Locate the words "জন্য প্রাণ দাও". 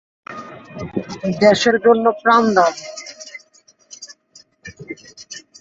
1.85-2.71